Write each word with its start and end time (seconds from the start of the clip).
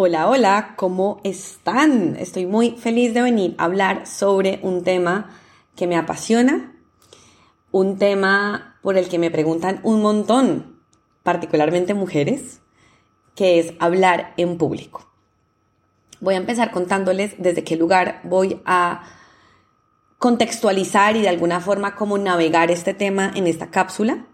Hola, 0.00 0.28
hola, 0.28 0.74
¿cómo 0.76 1.20
están? 1.24 2.14
Estoy 2.14 2.46
muy 2.46 2.76
feliz 2.76 3.14
de 3.14 3.22
venir 3.22 3.56
a 3.58 3.64
hablar 3.64 4.06
sobre 4.06 4.60
un 4.62 4.84
tema 4.84 5.36
que 5.74 5.88
me 5.88 5.96
apasiona, 5.96 6.72
un 7.72 7.98
tema 7.98 8.78
por 8.80 8.96
el 8.96 9.08
que 9.08 9.18
me 9.18 9.32
preguntan 9.32 9.80
un 9.82 10.00
montón, 10.00 10.78
particularmente 11.24 11.94
mujeres, 11.94 12.60
que 13.34 13.58
es 13.58 13.74
hablar 13.80 14.34
en 14.36 14.56
público. 14.56 15.04
Voy 16.20 16.34
a 16.34 16.38
empezar 16.38 16.70
contándoles 16.70 17.34
desde 17.38 17.64
qué 17.64 17.74
lugar 17.74 18.20
voy 18.22 18.62
a 18.66 19.02
contextualizar 20.18 21.16
y 21.16 21.22
de 21.22 21.28
alguna 21.28 21.58
forma 21.58 21.96
cómo 21.96 22.18
navegar 22.18 22.70
este 22.70 22.94
tema 22.94 23.32
en 23.34 23.48
esta 23.48 23.72
cápsula. 23.72 24.28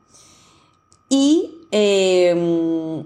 Y 1.09 1.67
eh, 1.71 3.03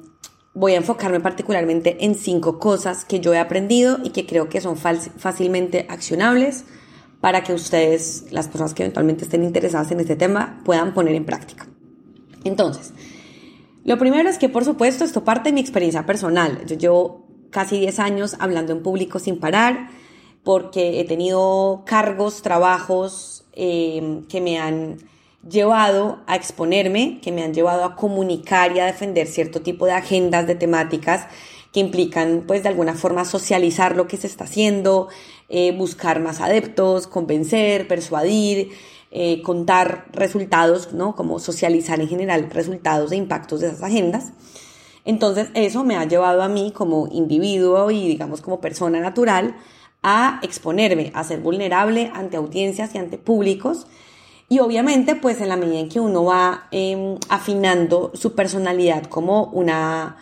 voy 0.59 0.73
a 0.73 0.79
enfocarme 0.79 1.21
particularmente 1.21 2.05
en 2.05 2.17
cinco 2.17 2.59
cosas 2.59 3.05
que 3.05 3.21
yo 3.21 3.33
he 3.33 3.39
aprendido 3.39 3.99
y 4.03 4.11
que 4.11 4.27
creo 4.27 4.49
que 4.49 4.61
son 4.61 4.77
fácilmente 4.77 5.87
accionables 5.89 6.65
para 7.21 7.45
que 7.45 7.53
ustedes, 7.53 8.25
las 8.33 8.49
personas 8.49 8.75
que 8.75 8.83
eventualmente 8.83 9.23
estén 9.23 9.45
interesadas 9.45 9.93
en 9.93 10.01
este 10.01 10.17
tema, 10.17 10.61
puedan 10.65 10.95
poner 10.95 11.15
en 11.15 11.25
práctica. 11.25 11.69
Entonces, 12.43 12.93
lo 13.85 13.99
primero 13.99 14.29
es 14.29 14.37
que, 14.39 14.49
por 14.49 14.65
supuesto, 14.65 15.05
esto 15.05 15.23
parte 15.23 15.51
de 15.51 15.53
mi 15.53 15.61
experiencia 15.61 16.05
personal. 16.07 16.65
Yo 16.67 16.77
llevo 16.77 17.27
casi 17.51 17.79
10 17.79 18.01
años 18.01 18.37
hablando 18.41 18.73
en 18.73 18.83
público 18.83 19.21
sin 19.21 19.39
parar 19.39 19.91
porque 20.43 20.99
he 20.99 21.05
tenido 21.05 21.85
cargos, 21.87 22.43
trabajos 22.43 23.45
eh, 23.53 24.23
que 24.29 24.41
me 24.41 24.59
han 24.59 24.99
llevado 25.47 26.21
a 26.27 26.37
exponerme, 26.37 27.21
que 27.23 27.33
me 27.33 27.43
han 27.43 27.55
llevado 27.55 27.85
a 27.85 27.97
comunicar 27.97 28.73
y 28.73 28.81
a 28.81 28.87
defender 28.87 29.27
cierto 29.27 29.63
tipo 29.63 29.87
de 29.87 29.93
agendas, 29.93 30.47
de 30.47 30.55
temáticas 30.55 31.27
que 31.73 31.81
implican, 31.81 32.45
pues, 32.47 32.63
de 32.63 32.71
alguna 32.71 32.95
forma 32.95 33.25
socializar 33.25 33.95
lo 33.95 34.09
que 34.09 34.17
se 34.17 34.27
está 34.27 34.45
haciendo, 34.45 35.09
eh, 35.49 35.73
buscar 35.77 36.21
más 36.21 36.41
adeptos, 36.41 37.07
convencer, 37.07 37.87
persuadir, 37.87 38.73
eh, 39.11 39.43
contar 39.43 40.07
resultados, 40.13 40.93
¿no? 40.93 41.15
Como 41.15 41.39
socializar 41.39 42.01
en 42.01 42.09
general 42.09 42.51
resultados 42.51 43.13
e 43.13 43.17
impactos 43.17 43.61
de 43.61 43.69
esas 43.69 43.83
agendas. 43.83 44.33
Entonces, 45.05 45.49
eso 45.55 45.85
me 45.85 45.97
ha 45.97 46.05
llevado 46.05 46.43
a 46.43 46.49
mí 46.49 46.73
como 46.75 47.09
individuo 47.11 47.91
y, 47.91 48.07
digamos, 48.09 48.41
como 48.43 48.61
persona 48.61 49.01
natural 49.01 49.57
a 50.03 50.41
exponerme, 50.43 51.11
a 51.15 51.25
ser 51.25 51.41
vulnerable 51.41 52.11
ante 52.15 52.37
audiencias 52.37 52.95
y 52.95 52.99
ante 52.99 53.19
públicos 53.19 53.87
y 54.51 54.61
obviamente, 54.61 55.15
pues 55.15 55.41
en 55.41 55.51
la 55.51 55.57
medida 55.57 55.79
en 55.79 55.89
que 55.91 56.01
uno 56.01 56.25
va 56.25 56.69
em, 56.71 57.19
afinando 57.29 58.13
su 58.15 58.35
personalidad 58.35 59.05
como 59.05 59.45
una, 59.45 60.17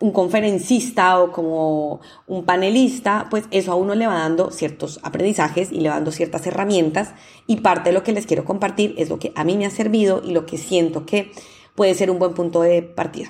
un 0.00 0.10
conferencista 0.10 1.20
o 1.20 1.30
como 1.30 2.00
un 2.26 2.44
panelista, 2.44 3.28
pues 3.30 3.44
eso 3.52 3.70
a 3.70 3.76
uno 3.76 3.94
le 3.94 4.08
va 4.08 4.14
dando 4.14 4.50
ciertos 4.50 4.98
aprendizajes 5.04 5.70
y 5.70 5.78
le 5.78 5.90
va 5.90 5.94
dando 5.94 6.10
ciertas 6.10 6.44
herramientas. 6.44 7.14
Y 7.46 7.60
parte 7.60 7.90
de 7.90 7.94
lo 7.94 8.02
que 8.02 8.12
les 8.12 8.26
quiero 8.26 8.44
compartir 8.44 8.96
es 8.98 9.08
lo 9.08 9.20
que 9.20 9.32
a 9.36 9.44
mí 9.44 9.56
me 9.56 9.66
ha 9.66 9.70
servido 9.70 10.22
y 10.24 10.32
lo 10.32 10.44
que 10.44 10.58
siento 10.58 11.06
que 11.06 11.30
puede 11.76 11.94
ser 11.94 12.10
un 12.10 12.18
buen 12.18 12.34
punto 12.34 12.62
de 12.62 12.82
partida. 12.82 13.28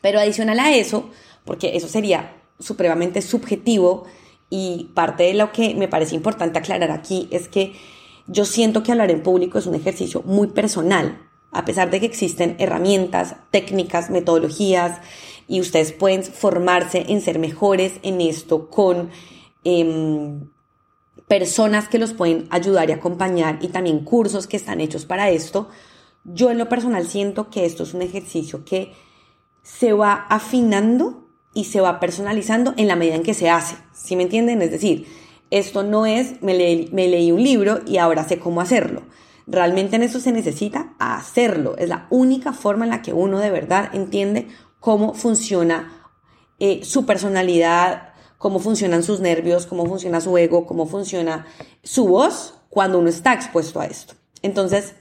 Pero 0.00 0.20
adicional 0.20 0.60
a 0.60 0.76
eso, 0.76 1.10
porque 1.44 1.76
eso 1.76 1.88
sería 1.88 2.36
supremamente 2.60 3.20
subjetivo 3.20 4.04
y 4.48 4.90
parte 4.94 5.24
de 5.24 5.34
lo 5.34 5.50
que 5.50 5.74
me 5.74 5.88
parece 5.88 6.14
importante 6.14 6.60
aclarar 6.60 6.92
aquí 6.92 7.28
es 7.32 7.48
que 7.48 7.74
yo 8.30 8.44
siento 8.44 8.84
que 8.84 8.92
hablar 8.92 9.10
en 9.10 9.24
público 9.24 9.58
es 9.58 9.66
un 9.66 9.74
ejercicio 9.74 10.22
muy 10.24 10.48
personal, 10.48 11.28
a 11.50 11.64
pesar 11.64 11.90
de 11.90 11.98
que 11.98 12.06
existen 12.06 12.54
herramientas, 12.60 13.34
técnicas, 13.50 14.08
metodologías 14.08 15.00
y 15.48 15.60
ustedes 15.60 15.92
pueden 15.92 16.22
formarse 16.22 17.06
en 17.08 17.20
ser 17.22 17.40
mejores 17.40 17.94
en 18.04 18.20
esto 18.20 18.70
con 18.70 19.10
em, 19.64 20.48
personas 21.26 21.88
que 21.88 21.98
los 21.98 22.12
pueden 22.12 22.46
ayudar 22.50 22.88
y 22.88 22.92
acompañar 22.92 23.58
y 23.62 23.68
también 23.68 24.04
cursos 24.04 24.46
que 24.46 24.56
están 24.56 24.80
hechos 24.80 25.06
para 25.06 25.30
esto. 25.30 25.68
Yo 26.22 26.52
en 26.52 26.58
lo 26.58 26.68
personal 26.68 27.08
siento 27.08 27.50
que 27.50 27.64
esto 27.64 27.82
es 27.82 27.94
un 27.94 28.02
ejercicio 28.02 28.64
que 28.64 28.92
se 29.64 29.92
va 29.92 30.12
afinando 30.28 31.26
y 31.52 31.64
se 31.64 31.80
va 31.80 31.98
personalizando 31.98 32.74
en 32.76 32.86
la 32.86 32.94
medida 32.94 33.16
en 33.16 33.24
que 33.24 33.34
se 33.34 33.50
hace. 33.50 33.74
¿Sí 33.92 34.14
me 34.14 34.22
entienden? 34.22 34.62
Es 34.62 34.70
decir, 34.70 35.08
esto 35.50 35.82
no 35.82 36.06
es, 36.06 36.40
me, 36.42 36.54
leí 36.54 37.32
un 37.32 37.42
libro 37.42 37.80
y 37.86 37.98
ahora 37.98 38.24
sé 38.24 38.38
cómo 38.38 38.60
hacerlo. 38.60 39.02
Realmente 39.46 39.96
en 39.96 40.02
eso 40.02 40.20
se 40.20 40.32
necesita 40.32 40.94
hacerlo. 40.98 41.76
Es 41.76 41.88
la 41.88 42.06
única 42.10 42.52
forma 42.52 42.84
en 42.84 42.90
la 42.90 43.02
que 43.02 43.12
uno 43.12 43.40
de 43.40 43.50
verdad 43.50 43.90
entiende 43.92 44.48
cómo 44.78 45.14
funciona 45.14 46.08
eh, 46.60 46.80
su 46.84 47.04
personalidad, 47.04 48.14
cómo 48.38 48.60
funcionan 48.60 49.02
sus 49.02 49.20
nervios, 49.20 49.66
cómo 49.66 49.86
funciona 49.86 50.20
su 50.20 50.36
ego, 50.38 50.66
cómo 50.66 50.86
funciona 50.86 51.46
su 51.82 52.06
voz 52.06 52.54
cuando 52.68 52.98
uno 52.98 53.08
está 53.08 53.34
expuesto 53.34 53.80
a 53.80 53.86
esto. 53.86 54.14
Entonces, 54.42 54.94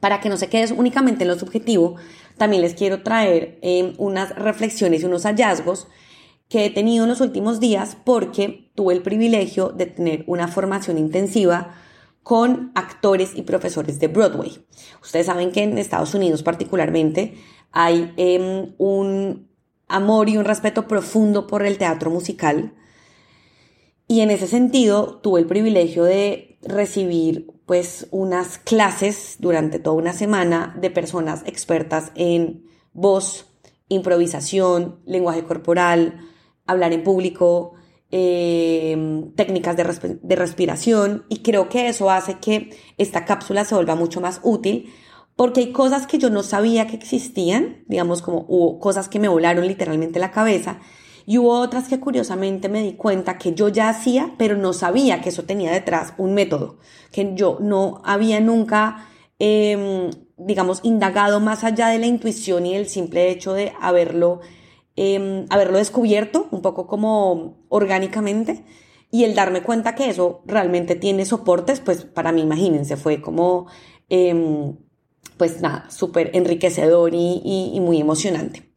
para 0.00 0.20
que 0.20 0.28
no 0.28 0.36
se 0.36 0.48
quede 0.48 0.72
únicamente 0.74 1.24
en 1.24 1.28
lo 1.28 1.38
subjetivo, 1.38 1.96
también 2.36 2.62
les 2.62 2.74
quiero 2.74 3.02
traer 3.02 3.58
eh, 3.62 3.94
unas 3.98 4.34
reflexiones 4.34 5.02
y 5.02 5.06
unos 5.06 5.24
hallazgos 5.24 5.88
que 6.48 6.66
he 6.66 6.70
tenido 6.70 7.04
en 7.04 7.10
los 7.10 7.20
últimos 7.20 7.60
días 7.60 7.96
porque 8.04 8.61
tuve 8.74 8.94
el 8.94 9.02
privilegio 9.02 9.70
de 9.70 9.86
tener 9.86 10.24
una 10.26 10.48
formación 10.48 10.98
intensiva 10.98 11.74
con 12.22 12.70
actores 12.74 13.32
y 13.34 13.42
profesores 13.42 13.98
de 13.98 14.08
Broadway. 14.08 14.64
Ustedes 15.02 15.26
saben 15.26 15.50
que 15.50 15.62
en 15.62 15.78
Estados 15.78 16.14
Unidos 16.14 16.42
particularmente 16.42 17.34
hay 17.72 18.12
em, 18.16 18.74
un 18.78 19.48
amor 19.88 20.28
y 20.28 20.36
un 20.36 20.44
respeto 20.44 20.86
profundo 20.86 21.46
por 21.46 21.64
el 21.64 21.78
teatro 21.78 22.10
musical. 22.10 22.74
Y 24.06 24.20
en 24.20 24.30
ese 24.30 24.46
sentido 24.46 25.18
tuve 25.22 25.40
el 25.40 25.46
privilegio 25.46 26.04
de 26.04 26.58
recibir 26.62 27.52
pues 27.66 28.06
unas 28.10 28.58
clases 28.58 29.36
durante 29.38 29.78
toda 29.78 29.96
una 29.96 30.12
semana 30.12 30.76
de 30.80 30.90
personas 30.90 31.42
expertas 31.46 32.12
en 32.14 32.64
voz, 32.92 33.46
improvisación, 33.88 35.00
lenguaje 35.06 35.44
corporal, 35.44 36.20
hablar 36.66 36.92
en 36.92 37.02
público, 37.02 37.74
eh, 38.12 39.24
técnicas 39.36 39.74
de, 39.76 40.18
de, 40.22 40.36
respiración 40.36 41.24
y 41.30 41.38
creo 41.38 41.70
que 41.70 41.88
eso 41.88 42.10
hace 42.10 42.34
que 42.34 42.76
esta 42.98 43.24
cápsula 43.24 43.64
se 43.64 43.74
vuelva 43.74 43.94
mucho 43.94 44.20
más 44.20 44.40
útil 44.42 44.92
porque 45.34 45.60
hay 45.60 45.72
cosas 45.72 46.06
que 46.06 46.18
yo 46.18 46.28
no 46.28 46.42
sabía 46.42 46.86
que 46.86 46.96
existían, 46.96 47.84
digamos 47.88 48.20
como 48.20 48.44
hubo 48.48 48.78
cosas 48.78 49.08
que 49.08 49.18
me 49.18 49.28
volaron 49.28 49.66
literalmente 49.66 50.20
la 50.20 50.30
cabeza 50.30 50.80
y 51.24 51.38
hubo 51.38 51.58
otras 51.58 51.88
que 51.88 52.00
curiosamente 52.00 52.68
me 52.68 52.82
di 52.82 52.92
cuenta 52.94 53.38
que 53.38 53.54
yo 53.54 53.68
ya 53.68 53.88
hacía, 53.88 54.34
pero 54.36 54.58
no 54.58 54.74
sabía 54.74 55.22
que 55.22 55.30
eso 55.30 55.44
tenía 55.44 55.72
detrás 55.72 56.12
un 56.18 56.34
método, 56.34 56.78
que 57.12 57.32
yo 57.34 57.56
no 57.60 58.02
había 58.04 58.40
nunca, 58.40 59.08
eh, 59.38 60.10
digamos, 60.36 60.80
indagado 60.82 61.40
más 61.40 61.64
allá 61.64 61.88
de 61.88 61.98
la 61.98 62.06
intuición 62.06 62.66
y 62.66 62.74
el 62.74 62.88
simple 62.88 63.30
hecho 63.30 63.54
de 63.54 63.72
haberlo 63.80 64.40
Em, 64.94 65.46
haberlo 65.48 65.78
descubierto 65.78 66.48
un 66.50 66.60
poco 66.60 66.86
como 66.86 67.64
orgánicamente 67.70 68.62
y 69.10 69.24
el 69.24 69.34
darme 69.34 69.62
cuenta 69.62 69.94
que 69.94 70.10
eso 70.10 70.42
realmente 70.44 70.96
tiene 70.96 71.24
soportes, 71.24 71.80
pues 71.80 72.04
para 72.04 72.30
mí, 72.30 72.42
imagínense, 72.42 72.98
fue 72.98 73.22
como, 73.22 73.68
em, 74.10 74.76
pues 75.38 75.62
nada, 75.62 75.90
súper 75.90 76.30
enriquecedor 76.34 77.12
y, 77.14 77.78
muy 77.80 78.00
emocionante. 78.00 78.70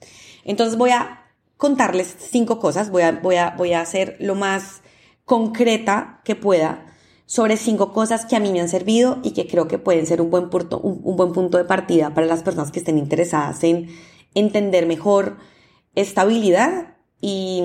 Entonces 0.46 0.78
voy 0.78 0.92
a 0.92 1.26
contarles 1.58 2.16
cinco 2.18 2.60
cosas, 2.60 2.92
voy 2.92 3.04
a, 3.04 3.12
voy 3.12 3.36
a, 3.36 3.54
voy 3.58 3.74
a 3.74 3.86
ser 3.86 4.16
lo 4.20 4.36
más 4.36 4.82
concreta 5.26 6.22
que 6.24 6.36
pueda 6.36 6.86
sobre 7.26 7.58
cinco 7.58 7.92
cosas 7.92 8.26
que 8.26 8.36
a 8.38 8.40
mí 8.40 8.52
me 8.52 8.62
han 8.62 8.70
servido 8.70 9.20
y 9.24 9.32
que 9.32 9.48
creo 9.48 9.68
que 9.68 9.80
pueden 9.80 10.06
ser 10.06 10.22
un 10.22 10.30
buen 10.30 10.50
punto, 10.50 10.80
un 10.80 11.16
buen 11.18 11.34
punto 11.34 11.58
de 11.58 11.66
partida 11.66 12.14
para 12.14 12.28
las 12.28 12.44
personas 12.44 12.72
que 12.72 12.80
estén 12.80 12.98
interesadas 12.98 13.64
en 13.64 13.90
entender 14.34 14.86
mejor 14.86 15.38
estabilidad 15.96 16.96
y, 17.22 17.64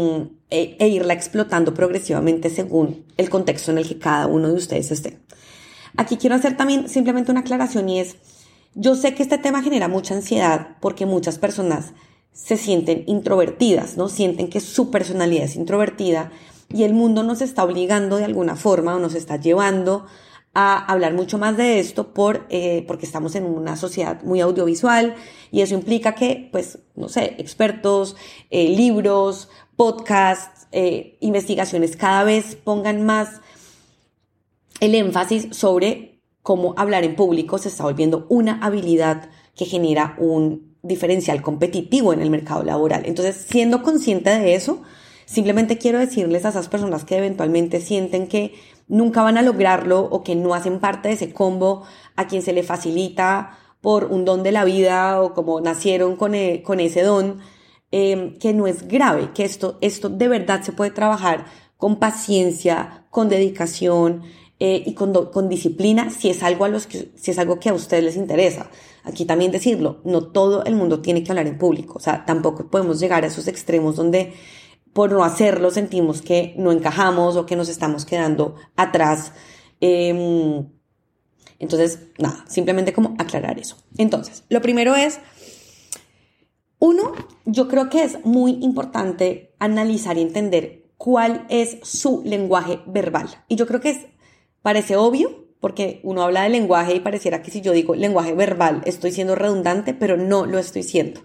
e, 0.51 0.77
e, 0.79 0.89
irla 0.89 1.15
explotando 1.15 1.75
progresivamente 1.75 2.51
según 2.51 3.05
el 3.17 3.29
contexto 3.31 3.71
en 3.71 3.79
el 3.79 3.89
que 3.89 3.99
cada 3.99 4.27
uno 4.27 4.49
de 4.49 4.55
ustedes 4.55 4.91
esté. 4.91 5.19
Aquí 5.97 6.17
quiero 6.17 6.37
hacer 6.37 6.57
también 6.57 6.89
simplemente 6.89 7.31
una 7.31 7.41
aclaración 7.41 7.89
y 7.89 8.01
es, 8.01 8.17
yo 8.75 8.95
sé 8.95 9.15
que 9.15 9.23
este 9.23 9.39
tema 9.39 9.63
genera 9.63 9.89
mucha 9.89 10.15
ansiedad 10.15 10.77
porque 10.81 11.07
muchas 11.07 11.39
personas 11.39 11.93
se 12.33 12.57
sienten 12.57 13.05
introvertidas, 13.07 13.97
¿no? 13.97 14.09
Sienten 14.09 14.49
que 14.49 14.61
su 14.61 14.91
personalidad 14.91 15.45
es 15.45 15.57
introvertida 15.57 16.31
y 16.73 16.85
el 16.85 16.95
mundo 16.95 17.23
nos 17.23 17.43
está 17.43 17.65
obligando 17.65 18.17
de 18.17 18.25
alguna 18.25 18.57
forma 18.57 18.95
o 18.95 19.01
nos 19.01 19.15
está 19.15 19.37
llevando 19.37 20.07
a 20.55 20.85
hablar 20.85 21.15
mucho 21.15 21.39
más 21.39 21.57
de 21.57 21.81
esto 21.81 22.13
por, 22.13 22.47
eh, 22.49 22.85
porque 22.87 23.07
estamos 23.07 23.35
en 23.35 23.45
una 23.45 23.77
sociedad 23.77 24.23
muy 24.23 24.41
audiovisual 24.41 25.15
y 25.53 25.61
eso 25.61 25.75
implica 25.75 26.15
que, 26.15 26.40
pues, 26.51 26.79
no 26.95 27.09
sé, 27.09 27.37
expertos, 27.39 28.17
eh, 28.51 28.69
libros, 28.69 29.49
podcasts, 29.77 30.67
eh, 30.73 31.17
investigaciones 31.21 31.97
cada 31.97 32.25
vez 32.25 32.57
pongan 32.57 33.05
más 33.05 33.41
el 34.81 34.95
énfasis 34.95 35.49
sobre 35.57 36.21
cómo 36.43 36.75
hablar 36.77 37.05
en 37.05 37.17
público 37.17 37.59
se 37.59 37.69
está 37.69 37.85
volviendo 37.85 38.27
una 38.29 38.59
habilidad 38.63 39.31
que 39.57 39.65
genera 39.67 40.15
un 40.19 40.77
diferencial 40.83 41.43
competitivo 41.43 42.13
en 42.13 42.23
el 42.23 42.31
mercado 42.31 42.63
laboral. 42.63 43.03
Entonces, 43.05 43.47
siendo 43.49 43.83
consciente 43.83 44.31
de 44.31 44.55
eso, 44.55 44.83
Simplemente 45.31 45.79
quiero 45.79 46.01
decirles 46.01 46.45
a 46.45 46.49
esas 46.49 46.67
personas 46.67 47.05
que 47.05 47.17
eventualmente 47.17 47.81
sienten 47.81 48.27
que 48.27 48.53
nunca 48.89 49.23
van 49.23 49.39
a 49.39 49.43
lograrlo 49.43 50.01
o 50.01 50.25
que 50.25 50.35
no 50.35 50.55
hacen 50.55 50.81
parte 50.81 51.07
de 51.07 51.15
ese 51.15 51.33
combo, 51.33 51.85
a 52.17 52.27
quien 52.27 52.43
se 52.43 52.53
le 52.53 52.65
facilita 52.65 53.57
por 53.81 54.07
un 54.07 54.25
don 54.25 54.43
de 54.43 54.53
la 54.53 54.65
vida 54.65 55.21
o 55.23 55.35
como 55.35 55.61
nacieron 55.61 56.17
con, 56.17 56.35
e, 56.35 56.63
con 56.63 56.81
ese 56.81 57.03
don, 57.03 57.41
eh, 57.93 58.37
que 58.41 58.53
no 58.53 58.67
es 58.67 58.87
grave, 58.87 59.31
que 59.35 59.45
esto, 59.45 59.79
esto 59.81 60.09
de 60.09 60.29
verdad 60.29 60.63
se 60.63 60.73
puede 60.73 60.91
trabajar 60.91 61.47
con 61.77 61.99
paciencia, 61.99 63.07
con 63.11 63.29
dedicación 63.29 64.23
eh, 64.61 64.83
y 64.85 64.95
con, 64.95 65.13
con, 65.33 65.49
disciplina 65.49 66.11
si 66.11 66.29
es, 66.29 66.43
algo 66.43 66.67
a 66.67 66.69
los 66.69 66.87
que, 66.87 67.11
si 67.17 67.31
es 67.31 67.39
algo 67.39 67.59
que 67.59 67.71
a 67.71 67.75
ustedes 67.75 68.05
les 68.05 68.17
interesa. 68.17 68.71
Aquí 69.03 69.25
también 69.25 69.51
decirlo, 69.51 70.01
no 70.05 70.29
todo 70.31 70.65
el 70.65 70.77
mundo 70.77 71.01
tiene 71.01 71.25
que 71.25 71.33
hablar 71.33 71.47
en 71.47 71.59
público, 71.59 71.95
o 71.97 72.01
sea, 72.01 72.25
tampoco 72.27 72.71
podemos 72.71 73.01
llegar 73.01 73.25
a 73.25 73.29
esos 73.29 73.49
extremos 73.49 73.97
donde 73.97 74.35
por 74.93 75.11
no 75.13 75.25
hacerlo 75.25 75.71
sentimos 75.71 76.21
que 76.21 76.55
no 76.59 76.73
encajamos 76.73 77.37
o 77.37 77.47
que 77.47 77.57
nos 77.57 77.69
estamos 77.69 78.05
quedando 78.05 78.57
atrás. 78.77 79.33
Eh, 79.81 80.67
entonces, 81.61 82.09
nada, 82.19 82.45
simplemente 82.49 82.93
como 82.93 83.15
aclarar 83.19 83.61
eso. 83.61 83.77
Entonces, 83.99 84.45
lo 84.49 84.63
primero 84.63 84.97
es, 84.97 85.21
uno, 86.79 87.13
yo 87.45 87.69
creo 87.69 87.91
que 87.91 88.03
es 88.03 88.25
muy 88.25 88.53
importante 88.63 89.55
analizar 89.59 90.17
y 90.17 90.23
entender 90.23 90.91
cuál 90.97 91.47
es 91.51 91.77
su 91.83 92.23
lenguaje 92.25 92.81
verbal. 92.87 93.29
Y 93.47 93.57
yo 93.57 93.67
creo 93.67 93.81
que 93.81 94.15
parece 94.63 94.97
obvio, 94.97 95.49
porque 95.61 96.01
uno 96.03 96.23
habla 96.23 96.43
de 96.43 96.49
lenguaje 96.49 96.95
y 96.95 97.01
pareciera 97.01 97.43
que 97.43 97.51
si 97.51 97.61
yo 97.61 97.73
digo 97.73 97.95
lenguaje 97.95 98.33
verbal 98.33 98.81
estoy 98.87 99.13
siendo 99.13 99.35
redundante, 99.35 99.93
pero 99.93 100.17
no 100.17 100.47
lo 100.47 100.59
estoy 100.59 100.83
siendo. 100.83 101.21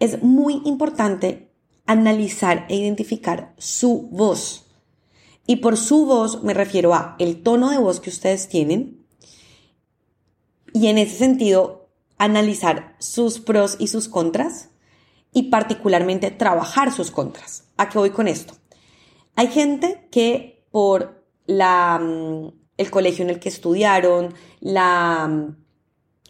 Es 0.00 0.22
muy 0.24 0.60
importante 0.64 1.52
analizar 1.86 2.66
e 2.68 2.74
identificar 2.74 3.54
su 3.58 4.08
voz. 4.10 4.66
Y 5.46 5.56
por 5.56 5.76
su 5.76 6.04
voz 6.06 6.42
me 6.42 6.54
refiero 6.54 6.94
a 6.94 7.14
el 7.20 7.42
tono 7.42 7.70
de 7.70 7.78
voz 7.78 8.00
que 8.00 8.10
ustedes 8.10 8.48
tienen, 8.48 9.01
y 10.72 10.88
en 10.88 10.98
ese 10.98 11.16
sentido 11.16 11.88
analizar 12.18 12.94
sus 12.98 13.40
pros 13.40 13.76
y 13.78 13.88
sus 13.88 14.08
contras 14.08 14.70
y 15.32 15.44
particularmente 15.44 16.30
trabajar 16.30 16.92
sus 16.92 17.10
contras. 17.10 17.64
¿A 17.76 17.88
qué 17.88 17.98
voy 17.98 18.10
con 18.10 18.28
esto? 18.28 18.54
Hay 19.34 19.48
gente 19.48 20.08
que 20.10 20.64
por 20.70 21.24
la, 21.46 21.98
mm, 21.98 22.52
el 22.76 22.90
colegio 22.90 23.24
en 23.24 23.30
el 23.30 23.40
que 23.40 23.48
estudiaron, 23.48 24.34
la 24.60 25.28
mm, 25.28 25.56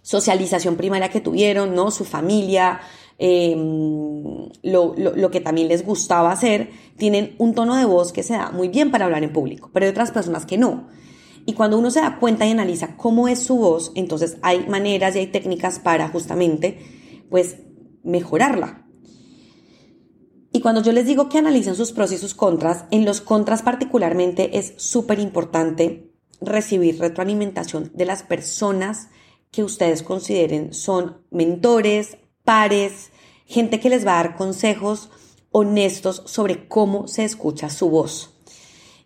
socialización 0.03 0.77
primaria 0.77 1.11
que 1.11 1.21
tuvieron, 1.21 1.75
¿no? 1.75 1.91
Su 1.91 2.05
familia, 2.05 2.81
em, 3.19 4.49
lo, 4.63 4.95
lo, 4.97 5.31
que 5.31 5.41
también 5.41 5.69
les 5.69 5.85
gustaba 5.85 6.33
hacer, 6.33 6.71
tienen 6.97 7.35
un 7.39 7.55
tono 7.55 7.77
de 7.77 7.85
voz 7.85 8.13
que 8.13 8.23
se 8.23 8.35
da 8.35 8.51
muy 8.51 8.69
bien 8.69 8.91
para 8.91 9.05
hablar 9.05 9.23
en 9.23 9.33
público, 9.33 9.71
pero 9.73 9.85
hay 9.85 9.91
otras 9.91 10.11
personas 10.11 10.47
que 10.47 10.59
no. 10.59 10.89
Y 11.45 11.55
cuando 11.55 11.79
uno 11.79 11.91
se 11.91 12.01
da 12.01 12.19
cuenta 12.19 12.47
y 12.47 12.51
analiza 12.51 12.97
cómo 12.97 13.29
es 13.29 13.41
su 13.41 13.57
voz, 13.57 13.93
entonces 13.95 14.37
hay 14.43 14.67
maneras 14.69 15.17
y 15.17 15.21
hay 15.21 15.27
técnicas 15.27 15.79
para 15.79 16.09
justamente, 16.09 16.79
pues, 17.31 17.57
mejorarla. 18.05 18.87
Y 20.53 20.61
cuando 20.61 20.83
yo 20.83 20.93
les 20.93 21.07
digo 21.07 21.29
que 21.29 21.39
analicen 21.39 21.75
sus 21.75 21.93
pros 21.93 22.13
y 22.13 22.19
sus 22.19 22.35
contras, 22.35 22.85
en 22.91 23.05
los 23.05 23.21
contras 23.21 23.63
particularmente 23.63 24.59
es 24.59 24.75
súper 24.77 25.19
importante 25.19 26.13
recibir 26.41 26.99
retroalimentación 26.99 27.91
de 27.95 28.05
las 28.05 28.23
personas 28.23 29.09
que 29.51 29.65
ustedes 29.65 30.03
consideren 30.03 30.75
son 30.75 31.23
mentores, 31.31 32.19
pares, 32.45 33.13
gente 33.47 33.81
que 33.81 33.91
les 33.91 34.07
va 34.07 34.13
a 34.13 34.25
dar 34.25 34.37
consejos 34.37 35.11
honestos 35.51 36.23
sobre 36.27 36.69
cómo 36.69 37.09
se 37.09 37.25
escucha 37.25 37.71
su 37.71 37.89
voz. 37.91 38.35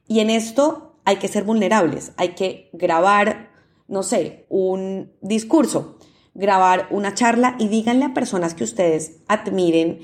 Y 0.08 0.20
en 0.20 0.30
esto 0.30 0.85
hay 1.06 1.16
que 1.16 1.28
ser 1.28 1.44
vulnerables, 1.44 2.12
hay 2.16 2.30
que 2.30 2.68
grabar, 2.72 3.50
no 3.86 4.02
sé, 4.02 4.44
un 4.48 5.12
discurso, 5.22 5.98
grabar 6.34 6.88
una 6.90 7.14
charla 7.14 7.54
y 7.60 7.68
díganle 7.68 8.04
a 8.04 8.12
personas 8.12 8.54
que 8.54 8.64
ustedes 8.64 9.18
admiren 9.28 10.00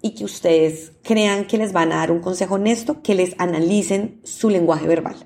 y 0.00 0.14
que 0.14 0.24
ustedes 0.24 0.92
crean 1.02 1.46
que 1.46 1.58
les 1.58 1.72
van 1.72 1.90
a 1.90 1.96
dar 1.96 2.12
un 2.12 2.20
consejo 2.20 2.54
honesto, 2.54 3.02
que 3.02 3.16
les 3.16 3.34
analicen 3.38 4.20
su 4.22 4.48
lenguaje 4.48 4.86
verbal. 4.86 5.16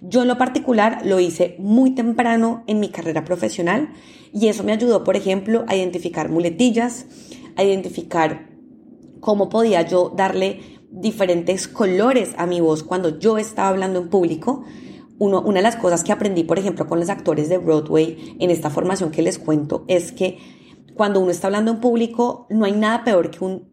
Yo 0.00 0.22
en 0.22 0.28
lo 0.28 0.38
particular 0.38 1.06
lo 1.06 1.20
hice 1.20 1.54
muy 1.60 1.92
temprano 1.92 2.64
en 2.66 2.80
mi 2.80 2.88
carrera 2.88 3.24
profesional 3.24 3.92
y 4.32 4.48
eso 4.48 4.64
me 4.64 4.72
ayudó, 4.72 5.04
por 5.04 5.14
ejemplo, 5.14 5.64
a 5.68 5.76
identificar 5.76 6.30
muletillas, 6.30 7.06
a 7.54 7.62
identificar 7.62 8.48
cómo 9.20 9.48
podía 9.48 9.82
yo 9.82 10.12
darle 10.16 10.77
diferentes 10.90 11.68
colores 11.68 12.30
a 12.38 12.46
mi 12.46 12.60
voz 12.60 12.82
cuando 12.82 13.18
yo 13.18 13.38
estaba 13.38 13.68
hablando 13.68 14.00
en 14.00 14.08
público. 14.08 14.64
Uno, 15.18 15.40
una 15.40 15.56
de 15.56 15.62
las 15.62 15.76
cosas 15.76 16.04
que 16.04 16.12
aprendí, 16.12 16.44
por 16.44 16.58
ejemplo, 16.58 16.86
con 16.86 17.00
los 17.00 17.10
actores 17.10 17.48
de 17.48 17.58
Broadway 17.58 18.36
en 18.38 18.50
esta 18.50 18.70
formación 18.70 19.10
que 19.10 19.22
les 19.22 19.38
cuento 19.38 19.84
es 19.88 20.12
que 20.12 20.38
cuando 20.94 21.20
uno 21.20 21.30
está 21.30 21.48
hablando 21.48 21.72
en 21.72 21.80
público 21.80 22.46
no 22.50 22.64
hay 22.64 22.72
nada 22.72 23.04
peor 23.04 23.30
que 23.30 23.44
un 23.44 23.72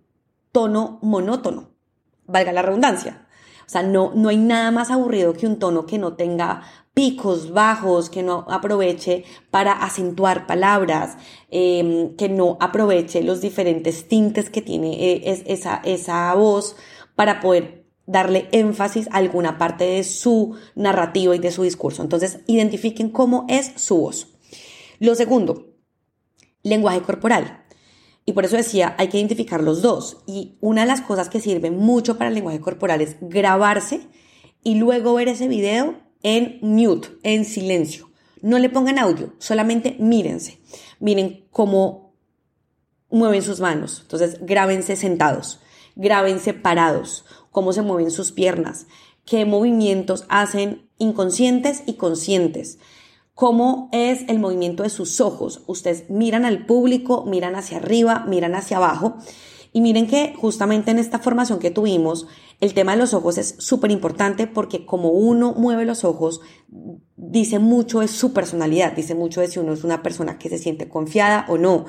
tono 0.52 1.00
monótono, 1.02 1.72
valga 2.26 2.52
la 2.52 2.62
redundancia. 2.62 3.28
O 3.66 3.70
sea, 3.70 3.82
no, 3.82 4.12
no 4.16 4.30
hay 4.30 4.38
nada 4.38 4.72
más 4.72 4.92
aburrido 4.92 5.34
que 5.34 5.48
un 5.48 5.58
tono 5.58 5.86
que 5.86 5.98
no 5.98 6.14
tenga 6.14 6.62
picos 6.94 7.52
bajos, 7.52 8.10
que 8.10 8.24
no 8.24 8.46
aproveche 8.50 9.26
para 9.52 9.74
acentuar 9.74 10.48
palabras, 10.48 11.18
em, 11.50 12.16
que 12.16 12.30
no 12.30 12.58
aproveche 12.60 13.24
los 13.24 13.42
diferentes 13.42 14.08
tintes 14.08 14.50
que 14.50 14.62
tiene 14.62 14.94
eh, 14.94 15.44
esa, 15.48 15.82
esa 15.84 16.34
voz 16.36 16.76
para 17.16 17.40
poder 17.40 17.86
darle 18.06 18.48
énfasis 18.52 19.08
a 19.12 19.18
alguna 19.18 19.58
parte 19.58 19.84
de 19.84 20.04
su 20.04 20.56
narrativa 20.76 21.36
y 21.36 21.40
de 21.40 21.52
su 21.52 21.64
discurso. 21.64 22.04
Entonces, 22.04 22.40
identifiquen 22.48 23.10
cómo 23.10 23.46
es 23.50 23.72
su 23.76 23.98
voz. 23.98 24.28
Lo 25.00 25.16
segundo, 25.16 25.74
lenguaje 26.64 27.02
corporal. 27.02 27.64
Y 28.26 28.34
por 28.34 28.46
eso 28.46 28.58
decía, 28.58 28.96
hay 28.98 29.08
que 29.08 29.18
identificar 29.18 29.62
los 29.62 29.82
dos. 29.82 30.18
Y 30.28 30.58
una 30.62 30.82
de 30.82 30.88
las 30.88 31.02
cosas 31.02 31.30
que 31.30 31.42
sirve 31.42 31.72
mucho 31.72 32.18
para 32.18 32.30
el 32.30 32.36
lenguaje 32.36 32.60
corporal 32.60 33.02
es 33.02 33.18
grabarse 33.22 34.02
y 34.64 34.76
luego 34.76 35.14
ver 35.14 35.28
ese 35.28 35.48
video 35.48 35.96
en 36.24 36.60
mute, 36.62 37.10
en 37.24 37.46
silencio. 37.46 38.10
No 38.42 38.60
le 38.60 38.70
pongan 38.70 39.00
audio, 39.00 39.34
solamente 39.38 39.96
mírense. 40.00 40.60
Miren 41.00 41.46
cómo 41.52 42.16
mueven 43.10 43.42
sus 43.42 43.60
manos. 43.60 44.02
Entonces, 44.02 44.40
grábense 44.42 44.96
sentados 44.96 45.60
graben 45.96 46.40
separados, 46.40 47.26
cómo 47.52 47.74
se 47.74 47.82
mueven 47.82 48.12
sus 48.12 48.32
piernas, 48.32 48.88
qué 49.26 49.46
movimientos 49.46 50.26
hacen 50.30 50.90
inconscientes 50.98 51.84
y 51.86 51.94
conscientes, 51.94 52.80
cómo 53.34 53.90
es 53.92 54.22
el 54.30 54.40
movimiento 54.40 54.84
de 54.84 54.90
sus 54.90 55.20
ojos. 55.20 55.64
Ustedes 55.68 56.10
miran 56.10 56.46
al 56.46 56.66
público, 56.66 57.26
miran 57.26 57.56
hacia 57.56 57.78
arriba, 57.78 58.26
miran 58.28 58.56
hacia 58.56 58.78
abajo. 58.78 59.18
Y 59.74 59.82
miren 59.82 60.08
que 60.08 60.34
justamente 60.38 60.92
en 60.92 61.00
esta 61.00 61.20
formación 61.20 61.60
que 61.60 61.70
tuvimos, 61.70 62.28
el 62.62 62.74
tema 62.74 62.94
de 62.94 62.98
los 62.98 63.14
ojos 63.14 63.38
es 63.38 63.56
súper 63.60 63.92
importante 63.92 64.48
porque 64.48 64.86
como 64.86 65.10
uno 65.10 65.54
mueve 65.54 65.84
los 65.84 66.06
ojos, 66.06 66.40
dice 67.18 67.60
mucho 67.60 68.00
de 68.00 68.08
su 68.08 68.32
personalidad, 68.32 68.94
dice 68.94 69.16
mucho 69.16 69.42
de 69.42 69.50
si 69.50 69.60
uno 69.60 69.74
es 69.74 69.84
una 69.84 70.02
persona 70.02 70.40
que 70.40 70.48
se 70.48 70.60
siente 70.60 70.88
confiada 70.88 71.46
o 71.50 71.58
no, 71.58 71.86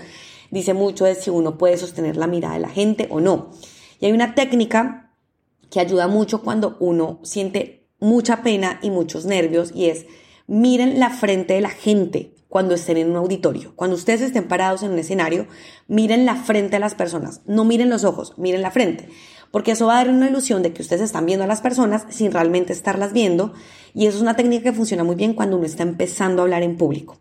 dice 0.51 0.75
mucho 0.75 1.05
de 1.05 1.15
si 1.15 1.31
uno 1.31 1.59
puede 1.59 1.77
sostener 1.77 2.17
la 2.17 2.27
mirada 2.27 2.55
de 2.55 2.61
la 2.61 2.71
gente 2.71 3.07
o 3.09 3.21
no. 3.21 3.51
Y 4.01 4.07
hay 4.07 4.13
una 4.13 4.35
técnica 4.35 5.13
que 5.71 5.81
ayuda 5.81 6.09
mucho 6.09 6.43
cuando 6.43 6.77
uno 6.81 7.21
siente 7.23 7.89
mucha 7.99 8.43
pena 8.43 8.79
y 8.83 8.91
muchos 8.91 9.25
nervios 9.25 9.73
y 9.75 9.87
es 9.87 10.07
miren 10.47 11.01
la 11.01 11.11
frente 11.11 11.55
de 11.55 11.61
la 11.61 11.71
gente 11.71 12.35
cuando 12.49 12.75
estén 12.75 12.97
en 12.97 13.11
un 13.11 13.17
auditorio. 13.17 13.73
Cuando 13.75 13.97
ustedes 13.97 14.21
estén 14.21 14.49
parados 14.49 14.83
en 14.83 14.93
un 14.93 14.99
escenario, 14.99 15.47
miren 15.89 16.25
la 16.25 16.37
frente 16.37 16.77
de 16.77 16.81
las 16.81 16.95
personas, 16.95 17.41
no 17.47 17.65
miren 17.65 17.91
los 17.91 18.05
ojos, 18.05 18.35
miren 18.37 18.63
la 18.63 18.71
frente, 18.71 19.09
porque 19.51 19.73
eso 19.73 19.87
va 19.87 19.95
a 19.95 20.05
dar 20.05 20.15
una 20.15 20.29
ilusión 20.29 20.63
de 20.63 20.73
que 20.73 20.83
ustedes 20.83 21.03
están 21.03 21.27
viendo 21.27 21.45
a 21.45 21.49
las 21.49 21.61
personas 21.61 22.07
sin 22.11 22.33
realmente 22.33 22.73
estarlas 22.73 23.13
viendo 23.13 23.53
y 23.95 24.07
eso 24.07 24.17
es 24.17 24.23
una 24.23 24.37
técnica 24.37 24.71
que 24.71 24.77
funciona 24.77 25.05
muy 25.05 25.17
bien 25.17 25.35
cuando 25.35 25.57
uno 25.57 25.67
está 25.67 25.83
empezando 25.83 26.43
a 26.43 26.45
hablar 26.45 26.63
en 26.63 26.77
público. 26.77 27.19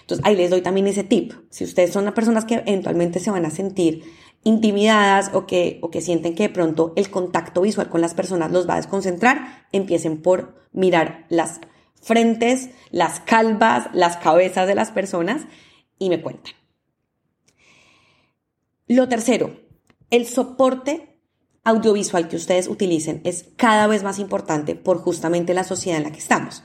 Entonces 0.00 0.24
ahí 0.24 0.36
les 0.36 0.50
doy 0.50 0.62
también 0.62 0.86
ese 0.86 1.04
tip. 1.04 1.32
Si 1.50 1.64
ustedes 1.64 1.92
son 1.92 2.10
personas 2.14 2.46
que 2.46 2.54
eventualmente 2.54 3.20
se 3.20 3.30
van 3.30 3.44
a 3.44 3.50
sentir 3.50 4.04
intimidadas 4.44 5.30
o 5.34 5.46
que, 5.46 5.78
o 5.82 5.90
que 5.90 6.00
sienten 6.00 6.34
que 6.34 6.44
de 6.44 6.54
pronto 6.54 6.92
el 6.96 7.10
contacto 7.10 7.62
visual 7.62 7.88
con 7.88 8.00
las 8.00 8.14
personas 8.14 8.52
los 8.52 8.68
va 8.68 8.74
a 8.74 8.78
desconcentrar, 8.78 9.66
empiecen 9.72 10.22
por 10.22 10.54
mirar 10.72 11.26
las 11.28 11.60
frentes, 12.00 12.70
las 12.90 13.20
calvas, 13.20 13.88
las 13.92 14.16
cabezas 14.16 14.66
de 14.66 14.74
las 14.74 14.90
personas 14.90 15.42
y 15.98 16.10
me 16.10 16.22
cuentan. 16.22 16.54
Lo 18.86 19.08
tercero, 19.08 19.60
el 20.10 20.26
soporte 20.26 21.20
audiovisual 21.64 22.28
que 22.28 22.36
ustedes 22.36 22.68
utilicen 22.68 23.20
es 23.24 23.46
cada 23.56 23.86
vez 23.86 24.02
más 24.02 24.18
importante 24.18 24.74
por 24.74 24.98
justamente 24.98 25.52
la 25.52 25.64
sociedad 25.64 25.98
en 25.98 26.04
la 26.04 26.12
que 26.12 26.18
estamos. 26.18 26.62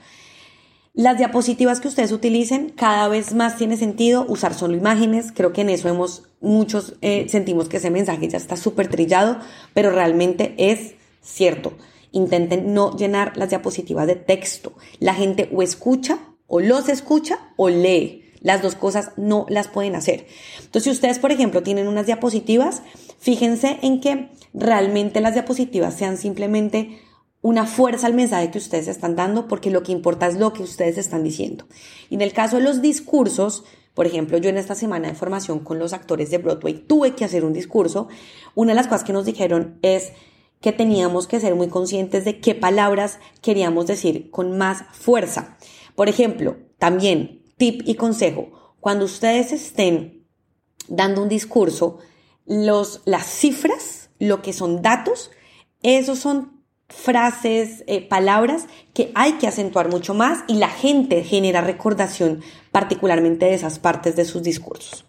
Las 0.93 1.17
diapositivas 1.17 1.79
que 1.79 1.87
ustedes 1.87 2.11
utilicen 2.11 2.69
cada 2.69 3.07
vez 3.07 3.33
más 3.33 3.57
tiene 3.57 3.77
sentido 3.77 4.25
usar 4.29 4.53
solo 4.53 4.77
imágenes. 4.77 5.31
Creo 5.33 5.51
que 5.51 5.61
en 5.61 5.69
eso 5.69 5.89
hemos, 5.89 6.29
muchos 6.43 6.95
eh, 7.01 7.25
sentimos 7.29 7.69
que 7.69 7.77
ese 7.77 7.89
mensaje 7.89 8.27
ya 8.27 8.37
está 8.37 8.55
súper 8.57 8.89
trillado, 8.89 9.39
pero 9.73 9.89
realmente 9.89 10.53
es 10.57 10.93
cierto. 11.21 11.73
Intenten 12.11 12.73
no 12.73 12.95
llenar 12.95 13.37
las 13.37 13.49
diapositivas 13.49 14.05
de 14.05 14.15
texto. 14.15 14.73
La 14.99 15.15
gente 15.15 15.49
o 15.51 15.63
escucha, 15.63 16.19
o 16.45 16.59
los 16.59 16.89
escucha, 16.89 17.39
o 17.55 17.69
lee. 17.69 18.31
Las 18.41 18.61
dos 18.61 18.75
cosas 18.75 19.11
no 19.15 19.45
las 19.49 19.69
pueden 19.69 19.95
hacer. 19.95 20.27
Entonces, 20.57 20.83
si 20.83 20.89
ustedes, 20.91 21.17
por 21.17 21.31
ejemplo, 21.31 21.63
tienen 21.63 21.87
unas 21.87 22.05
diapositivas, 22.05 22.83
fíjense 23.17 23.79
en 23.81 24.01
que 24.01 24.29
realmente 24.53 25.21
las 25.21 25.33
diapositivas 25.33 25.95
sean 25.95 26.17
simplemente 26.17 26.99
una 27.41 27.65
fuerza 27.65 28.07
al 28.07 28.13
mensaje 28.13 28.51
que 28.51 28.57
ustedes 28.57 28.89
están 28.89 29.15
dando, 29.15 29.47
porque 29.47 29.71
lo 29.71 29.81
que 29.81 29.93
importa 29.93 30.27
es 30.27 30.35
lo 30.35 30.51
que 30.53 30.63
ustedes 30.63 30.97
están 30.97 31.23
diciendo. 31.23 31.65
Y 32.09 32.15
en 32.15 32.21
el 32.21 32.33
caso 32.33 32.57
de 32.57 32.63
los 32.63 32.81
discursos, 32.81 33.63
por 33.93 34.07
ejemplo, 34.07 34.37
yo 34.37 34.49
en 34.49 34.57
esta 34.57 34.75
semana 34.75 35.07
de 35.07 35.15
formación 35.15 35.59
con 35.59 35.77
los 35.77 35.93
actores 35.93 36.31
de 36.31 36.39
Broadway 36.39 36.73
tuve 36.73 37.13
que 37.13 37.25
hacer 37.25 37.45
un 37.45 37.53
discurso. 37.53 38.07
Una 38.55 38.71
de 38.71 38.75
las 38.75 38.87
cosas 38.87 39.03
que 39.03 39.13
nos 39.13 39.25
dijeron 39.25 39.77
es 39.83 40.13
que 40.61 40.71
teníamos 40.71 41.27
que 41.27 41.39
ser 41.39 41.55
muy 41.55 41.67
conscientes 41.67 42.25
de 42.25 42.39
qué 42.39 42.55
palabras 42.55 43.19
queríamos 43.41 43.85
decir 43.85 44.31
con 44.31 44.57
más 44.57 44.83
fuerza. 44.93 45.57
Por 45.95 46.09
ejemplo, 46.09 46.57
también 46.79 47.43
tip 47.57 47.81
y 47.85 47.95
consejo, 47.95 48.75
cuando 48.79 49.05
ustedes 49.05 49.51
estén 49.51 50.25
dando 50.87 51.21
un 51.21 51.29
discurso, 51.29 51.99
los, 52.45 53.01
las 53.05 53.25
cifras, 53.25 54.09
lo 54.19 54.41
que 54.41 54.53
son 54.53 54.81
datos, 54.81 55.31
esos 55.81 56.19
son 56.19 56.62
frases, 56.89 57.83
eh, 57.87 58.07
palabras 58.07 58.67
que 58.93 59.11
hay 59.15 59.33
que 59.33 59.47
acentuar 59.47 59.89
mucho 59.89 60.13
más 60.13 60.43
y 60.47 60.55
la 60.55 60.69
gente 60.69 61.23
genera 61.23 61.61
recordación 61.61 62.41
particularmente 62.71 63.45
de 63.45 63.53
esas 63.55 63.79
partes 63.79 64.15
de 64.15 64.25
sus 64.25 64.43
discursos. 64.43 65.05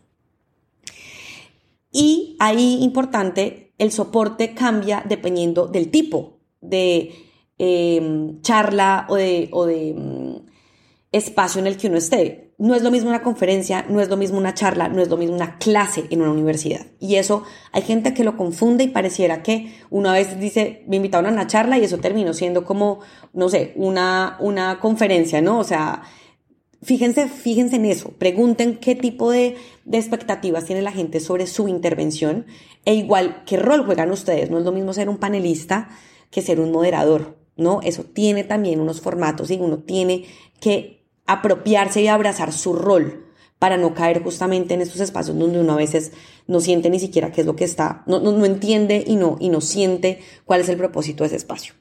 Y 1.92 2.36
ahí 2.40 2.78
importante, 2.82 3.72
el 3.78 3.92
soporte 3.92 4.54
cambia 4.54 5.04
dependiendo 5.06 5.66
del 5.66 5.90
tipo 5.90 6.40
de 6.60 7.14
em, 7.58 8.40
charla 8.40 9.06
o 9.08 9.14
de, 9.16 9.48
o 9.52 9.66
de 9.66 9.94
mm, 9.94 10.36
espacio 11.12 11.60
en 11.60 11.68
el 11.68 11.76
que 11.76 11.86
uno 11.86 11.98
esté. 11.98 12.43
No 12.56 12.74
es 12.74 12.82
lo 12.82 12.90
mismo 12.90 13.08
una 13.08 13.22
conferencia, 13.22 13.84
no 13.88 14.00
es 14.00 14.08
lo 14.08 14.16
mismo 14.16 14.38
una 14.38 14.54
charla, 14.54 14.88
no 14.88 15.02
es 15.02 15.08
lo 15.08 15.16
mismo 15.16 15.34
una 15.34 15.58
clase 15.58 16.04
en 16.10 16.22
una 16.22 16.30
universidad. 16.30 16.86
Y 17.00 17.16
eso 17.16 17.42
hay 17.72 17.82
gente 17.82 18.14
que 18.14 18.24
lo 18.24 18.36
confunde 18.36 18.84
y 18.84 18.88
pareciera 18.88 19.42
que 19.42 19.74
una 19.90 20.12
vez 20.12 20.38
dice, 20.38 20.84
me 20.86 20.96
invitaron 20.96 21.26
a 21.26 21.32
una 21.32 21.46
charla 21.46 21.78
y 21.78 21.84
eso 21.84 21.98
terminó 21.98 22.32
siendo 22.32 22.64
como, 22.64 23.00
no 23.32 23.48
sé, 23.48 23.72
una, 23.76 24.36
una 24.40 24.78
conferencia, 24.78 25.40
¿no? 25.40 25.58
O 25.58 25.64
sea, 25.64 26.02
Fíjense, 26.84 27.28
fíjense 27.28 27.76
en 27.76 27.86
eso, 27.86 28.10
pregunten 28.10 28.76
qué 28.76 28.94
tipo 28.94 29.30
de, 29.30 29.56
de, 29.86 29.96
expectativas 29.96 30.66
tiene 30.66 30.82
la 30.82 30.92
gente 30.92 31.18
sobre 31.18 31.46
su 31.46 31.66
intervención 31.66 32.44
e 32.84 32.92
igual 32.92 33.42
qué 33.46 33.56
rol 33.56 33.86
juegan 33.86 34.10
ustedes. 34.10 34.50
No 34.50 34.58
es 34.58 34.66
lo 34.66 34.72
mismo 34.72 34.92
ser 34.92 35.08
un 35.08 35.16
panelista 35.16 35.88
que 36.30 36.42
ser 36.42 36.60
un 36.60 36.72
moderador, 36.72 37.38
¿no? 37.56 37.80
Eso 37.82 38.04
tiene 38.04 38.44
también 38.44 38.80
unos 38.80 39.00
formatos 39.00 39.50
y 39.50 39.54
uno 39.54 39.78
tiene 39.78 40.26
que 40.60 41.03
apropiarse 41.26 42.02
y 42.02 42.08
abrazar 42.08 42.52
su 42.52 42.72
rol 42.72 43.26
para 43.58 43.76
no 43.76 43.94
caer 43.94 44.22
justamente 44.22 44.74
en 44.74 44.82
estos 44.82 45.00
espacios 45.00 45.38
donde 45.38 45.60
uno 45.60 45.72
a 45.72 45.76
veces 45.76 46.12
no 46.46 46.60
siente 46.60 46.90
ni 46.90 47.00
siquiera 47.00 47.32
qué 47.32 47.40
es 47.40 47.46
lo 47.46 47.56
que 47.56 47.64
está, 47.64 48.02
no, 48.06 48.20
no, 48.20 48.32
no 48.32 48.44
entiende 48.44 49.02
y 49.06 49.16
no, 49.16 49.36
y 49.40 49.48
no 49.48 49.60
siente 49.60 50.20
cuál 50.44 50.60
es 50.60 50.68
el 50.68 50.76
propósito 50.76 51.24
de 51.24 51.28
ese 51.28 51.36
espacio. 51.36 51.74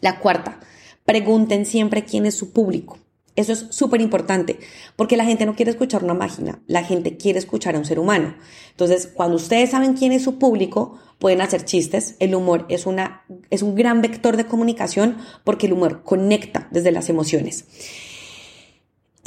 La 0.00 0.18
cuarta, 0.18 0.60
pregunten 1.04 1.64
siempre 1.64 2.04
quién 2.04 2.26
es 2.26 2.34
su 2.34 2.50
público. 2.52 2.98
Eso 3.36 3.52
es 3.52 3.66
súper 3.70 4.00
importante, 4.00 4.58
porque 4.96 5.18
la 5.18 5.26
gente 5.26 5.44
no 5.44 5.54
quiere 5.54 5.70
escuchar 5.70 6.02
una 6.02 6.14
máquina, 6.14 6.62
la 6.66 6.82
gente 6.82 7.18
quiere 7.18 7.38
escuchar 7.38 7.76
a 7.76 7.78
un 7.78 7.84
ser 7.84 7.98
humano. 7.98 8.34
Entonces, 8.70 9.06
cuando 9.06 9.36
ustedes 9.36 9.70
saben 9.70 9.92
quién 9.92 10.12
es 10.12 10.24
su 10.24 10.38
público, 10.38 10.98
pueden 11.18 11.42
hacer 11.42 11.64
chistes. 11.66 12.16
El 12.18 12.34
humor 12.34 12.64
es, 12.70 12.86
una, 12.86 13.24
es 13.50 13.62
un 13.62 13.74
gran 13.74 14.00
vector 14.00 14.38
de 14.38 14.46
comunicación 14.46 15.18
porque 15.44 15.66
el 15.66 15.74
humor 15.74 16.02
conecta 16.02 16.68
desde 16.70 16.92
las 16.92 17.10
emociones. 17.10 17.66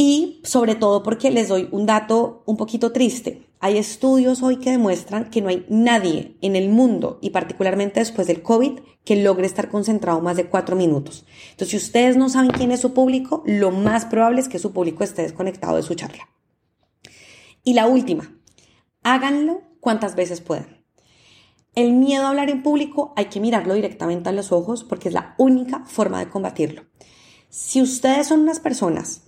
Y 0.01 0.39
sobre 0.45 0.75
todo 0.75 1.03
porque 1.03 1.29
les 1.29 1.49
doy 1.49 1.67
un 1.73 1.85
dato 1.85 2.41
un 2.45 2.55
poquito 2.55 2.93
triste. 2.93 3.49
Hay 3.59 3.77
estudios 3.77 4.41
hoy 4.41 4.55
que 4.55 4.71
demuestran 4.71 5.29
que 5.29 5.41
no 5.41 5.49
hay 5.49 5.65
nadie 5.67 6.37
en 6.39 6.55
el 6.55 6.69
mundo, 6.69 7.19
y 7.21 7.31
particularmente 7.31 7.99
después 7.99 8.25
del 8.25 8.41
COVID, 8.41 8.79
que 9.03 9.17
logre 9.17 9.45
estar 9.45 9.69
concentrado 9.69 10.21
más 10.21 10.37
de 10.37 10.45
cuatro 10.45 10.77
minutos. 10.77 11.25
Entonces, 11.51 11.71
si 11.71 11.75
ustedes 11.75 12.15
no 12.15 12.29
saben 12.29 12.51
quién 12.51 12.71
es 12.71 12.79
su 12.79 12.93
público, 12.93 13.43
lo 13.45 13.71
más 13.71 14.05
probable 14.05 14.39
es 14.39 14.47
que 14.47 14.57
su 14.57 14.71
público 14.71 15.03
esté 15.03 15.23
desconectado 15.23 15.75
de 15.75 15.83
su 15.83 15.95
charla. 15.95 16.29
Y 17.65 17.73
la 17.73 17.87
última, 17.87 18.39
háganlo 19.03 19.63
cuantas 19.81 20.15
veces 20.15 20.39
puedan. 20.39 20.81
El 21.75 21.91
miedo 21.91 22.23
a 22.23 22.29
hablar 22.29 22.49
en 22.49 22.63
público 22.63 23.11
hay 23.17 23.25
que 23.25 23.41
mirarlo 23.41 23.73
directamente 23.73 24.29
a 24.29 24.31
los 24.31 24.53
ojos 24.53 24.85
porque 24.85 25.09
es 25.09 25.13
la 25.13 25.35
única 25.37 25.83
forma 25.87 26.19
de 26.19 26.29
combatirlo. 26.29 26.83
Si 27.49 27.81
ustedes 27.81 28.27
son 28.27 28.39
unas 28.39 28.61
personas 28.61 29.23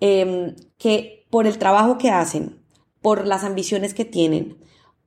Em, 0.00 0.54
que 0.78 1.26
por 1.30 1.46
el 1.46 1.58
trabajo 1.58 1.98
que 1.98 2.10
hacen, 2.10 2.62
por 3.00 3.26
las 3.26 3.44
ambiciones 3.44 3.94
que 3.94 4.04
tienen, 4.04 4.58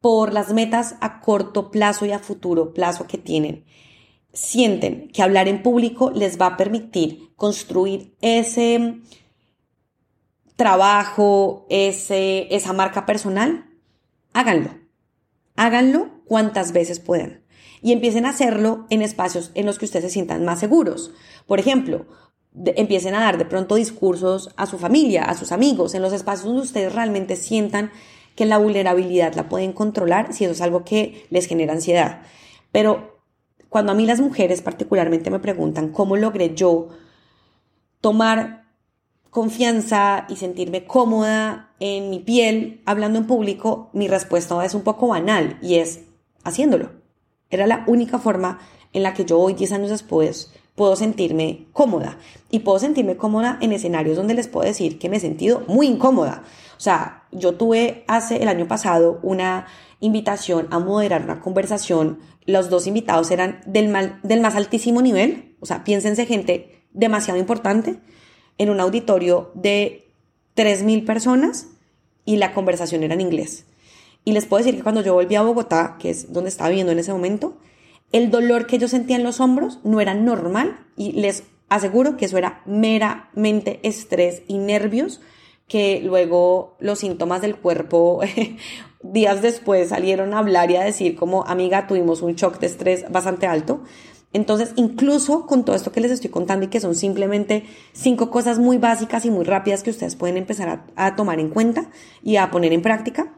por 0.02 0.34
las 0.34 0.54
metas 0.54 0.96
a 1.02 1.20
corto 1.22 1.72
plazo 1.72 2.06
y 2.06 2.12
a 2.12 2.20
futuro 2.20 2.74
plazo 2.74 3.06
que 3.08 3.18
tienen, 3.18 3.66
sienten 4.34 5.10
que 5.10 5.22
hablar 5.22 5.48
en 5.48 5.62
público 5.62 6.12
les 6.12 6.40
va 6.40 6.48
a 6.48 6.58
permitir 6.58 7.34
construir 7.36 8.16
ese 8.22 9.00
trabajo, 10.56 11.66
ese, 11.70 12.54
esa 12.54 12.74
marca 12.74 13.06
personal, 13.06 13.66
háganlo. 14.34 14.72
Háganlo 15.56 16.10
cuantas 16.26 16.72
veces 16.74 17.00
puedan. 17.00 17.44
Y 17.82 17.94
empiecen 17.94 18.26
a 18.26 18.30
hacerlo 18.30 18.86
en 18.90 19.02
espacios 19.02 19.52
en 19.56 19.66
los 19.66 19.80
que 19.80 19.86
ustedes 19.86 20.06
se 20.06 20.12
sientan 20.12 20.46
más 20.46 20.60
seguros. 20.60 21.12
Por 21.48 21.60
ejemplo, 21.60 22.08
empiecen 22.54 23.16
a 23.16 23.22
dar 23.22 23.38
de 23.38 23.46
pronto 23.46 23.76
discursos 23.76 24.50
a 24.58 24.66
su 24.66 24.78
familia, 24.78 25.24
a 25.24 25.36
sus 25.36 25.52
amigos, 25.52 25.94
en 25.94 26.02
los 26.02 26.14
espacios 26.14 26.46
donde 26.46 26.64
ustedes 26.64 26.94
realmente 26.94 27.36
sientan 27.36 27.92
que 28.36 28.46
la 28.46 28.58
vulnerabilidad 28.58 29.34
la 29.36 29.50
pueden 29.50 29.74
controlar, 29.74 30.34
si 30.34 30.46
eso 30.46 30.54
es 30.54 30.62
algo 30.62 30.84
que 30.84 31.26
les 31.30 31.48
genera 31.48 31.74
ansiedad. 31.74 32.22
Pero 32.72 33.22
cuando 33.70 33.92
a 33.92 33.96
mí 33.96 34.06
las 34.06 34.20
mujeres 34.20 34.62
particularmente 34.62 35.30
me 35.30 35.40
preguntan 35.40 35.90
cómo 35.92 36.18
logré 36.18 36.56
yo 36.56 36.90
tomar 38.02 38.66
confianza 39.30 40.26
y 40.28 40.38
sentirme 40.38 40.86
cómoda 40.86 41.74
en 41.80 42.10
mi 42.10 42.20
piel 42.20 42.82
hablando 42.86 43.20
en 43.20 43.28
público, 43.28 43.90
mi 43.94 44.08
respuesta 44.08 44.64
es 44.66 44.74
un 44.74 44.82
poco 44.82 45.08
banal 45.08 45.60
y 45.62 45.76
es 45.76 46.02
haciéndolo. 46.44 46.92
Era 47.50 47.68
la 47.68 47.84
única 47.88 48.20
forma 48.20 48.60
en 48.94 49.04
la 49.04 49.14
que 49.14 49.26
yo 49.26 49.40
hoy, 49.40 49.54
10 49.54 49.72
años 49.74 49.90
después, 49.90 50.52
puedo 50.80 50.96
sentirme 50.96 51.66
cómoda. 51.74 52.20
Y 52.50 52.60
puedo 52.60 52.80
sentirme 52.80 53.18
cómoda 53.18 53.58
en 53.60 53.74
escenarios 53.74 54.16
donde 54.16 54.34
les 54.34 54.48
puedo 54.48 54.66
decir 54.66 54.98
que 54.98 55.10
me 55.10 55.18
he 55.18 55.20
sentido 55.20 55.66
muy 55.68 55.88
incómoda. 55.88 56.44
O 56.78 56.80
sea, 56.80 57.26
yo 57.34 57.56
tuve 57.56 58.06
hace 58.08 58.42
el 58.42 58.48
año 58.48 58.66
pasado 58.66 59.20
una 59.22 59.68
invitación 60.00 60.70
a 60.72 60.80
moderar 60.80 61.24
una 61.24 61.42
conversación. 61.42 62.20
Los 62.46 62.70
dos 62.70 62.88
invitados 62.88 63.30
eran 63.30 63.60
del, 63.66 63.90
mal, 63.90 64.22
del 64.24 64.40
más 64.40 64.56
altísimo 64.56 65.02
nivel. 65.02 65.58
O 65.60 65.66
sea, 65.66 65.84
piénsense 65.84 66.26
gente 66.26 66.86
demasiado 66.94 67.38
importante 67.38 68.00
en 68.58 68.70
un 68.70 68.80
auditorio 68.80 69.52
de 69.56 70.14
3.000 70.56 71.06
personas 71.06 71.68
y 72.24 72.38
la 72.38 72.54
conversación 72.54 73.04
era 73.04 73.16
en 73.16 73.22
inglés. 73.22 73.66
Y 74.24 74.32
les 74.32 74.46
puedo 74.46 74.64
decir 74.64 74.78
que 74.78 74.84
cuando 74.84 75.02
yo 75.02 75.14
volví 75.14 75.36
a 75.36 75.42
Bogotá, 75.42 75.98
que 76.00 76.10
es 76.10 76.32
donde 76.32 76.50
estaba 76.50 76.70
viviendo 76.70 76.94
en 76.94 77.00
ese 77.00 77.12
momento, 77.12 77.58
el 78.12 78.32
dolor 78.32 78.66
que 78.66 78.78
yo 78.78 78.88
sentía 78.88 79.16
en 79.16 79.24
los 79.24 79.40
hombros 79.40 79.80
no 79.84 80.02
era 80.02 80.14
normal 80.14 80.80
y 80.96 81.14
les 81.14 81.44
aseguro 81.70 82.18
que 82.18 82.26
eso 82.26 82.38
era 82.38 82.62
meramente 82.66 83.80
estrés 83.84 84.42
y 84.48 84.58
nervios 84.58 85.22
que 85.68 86.02
luego 86.04 86.76
los 86.80 87.00
síntomas 87.00 87.42
del 87.42 87.56
cuerpo 87.56 88.22
días 89.04 89.42
después 89.42 89.90
salieron 89.90 90.34
a 90.34 90.40
hablar 90.40 90.72
y 90.72 90.76
a 90.76 90.84
decir 90.84 91.16
como 91.16 91.46
amiga 91.46 91.88
tuvimos 91.88 92.22
un 92.22 92.36
shock 92.36 92.60
de 92.60 92.68
estrés 92.68 93.10
bastante 93.10 93.48
alto. 93.48 93.84
Entonces, 94.32 94.74
incluso 94.76 95.48
con 95.48 95.66
todo 95.66 95.76
esto 95.76 95.92
que 95.92 96.02
les 96.02 96.12
estoy 96.12 96.30
contando 96.30 96.66
y 96.66 96.70
que 96.70 96.80
son 96.80 96.94
simplemente 96.94 97.64
cinco 97.94 98.30
cosas 98.30 98.60
muy 98.60 98.78
básicas 98.78 99.26
y 99.26 99.32
muy 99.32 99.44
rápidas 99.44 99.82
que 99.82 99.90
ustedes 99.90 100.16
pueden 100.16 100.38
empezar 100.38 100.70
a, 100.70 100.86
a 100.96 101.16
tomar 101.16 101.40
en 101.40 101.50
cuenta 101.50 101.90
y 102.22 102.36
a 102.36 102.52
poner 102.52 102.72
en 102.74 102.84
práctica, 102.84 103.34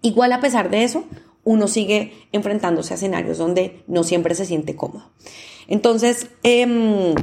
igual 0.00 0.30
a 0.32 0.40
pesar 0.40 0.70
de 0.70 0.84
eso, 0.84 1.04
uno 1.44 1.68
sigue 1.68 2.12
enfrentándose 2.32 2.94
a 2.94 2.96
escenarios 2.96 3.38
donde 3.38 3.82
no 3.86 4.04
siempre 4.04 4.34
se 4.34 4.46
siente 4.46 4.76
cómodo. 4.76 5.10
Entonces, 5.68 6.28
em, 6.42 7.14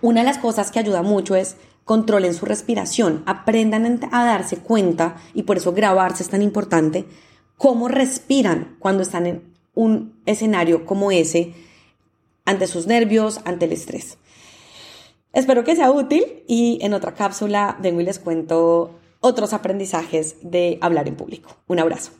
una 0.00 0.20
de 0.20 0.26
las 0.26 0.38
cosas 0.38 0.70
que 0.70 0.78
ayuda 0.78 1.02
mucho 1.02 1.34
es 1.34 1.56
controlen 1.84 2.34
su 2.34 2.46
respiración, 2.46 3.22
aprendan 3.26 4.00
a 4.12 4.24
darse 4.24 4.58
cuenta, 4.58 5.16
y 5.34 5.42
por 5.42 5.56
eso 5.56 5.72
grabarse 5.72 6.22
es 6.22 6.28
tan 6.28 6.42
importante, 6.42 7.06
cómo 7.56 7.88
respiran 7.88 8.76
cuando 8.78 9.02
están 9.02 9.26
en 9.26 9.54
un 9.74 10.20
escenario 10.26 10.86
como 10.86 11.10
ese, 11.10 11.54
ante 12.44 12.66
sus 12.66 12.86
nervios, 12.86 13.40
ante 13.44 13.64
el 13.64 13.72
estrés. 13.72 14.18
Espero 15.32 15.64
que 15.64 15.76
sea 15.76 15.90
útil 15.90 16.44
y 16.46 16.78
en 16.82 16.92
otra 16.92 17.14
cápsula 17.14 17.78
vengo 17.80 18.00
y 18.00 18.04
les 18.04 18.18
cuento 18.18 18.98
otros 19.20 19.52
aprendizajes 19.52 20.36
de 20.42 20.78
hablar 20.82 21.08
en 21.08 21.16
público. 21.16 21.56
Un 21.68 21.78
abrazo. 21.78 22.12